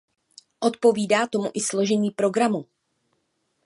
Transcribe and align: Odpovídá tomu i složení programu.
Odpovídá 0.59 1.27
tomu 1.27 1.51
i 1.53 1.61
složení 1.61 2.11
programu. 2.11 2.65